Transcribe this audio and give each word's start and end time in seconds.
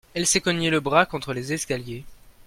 Elle 0.15 0.25
s'est 0.25 0.41
cognée 0.41 0.71
le 0.71 0.79
bras 0.79 1.05
contre 1.05 1.31
les 1.31 1.53
escaliers. 1.53 2.03